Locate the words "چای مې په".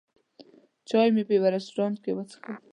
0.89-1.33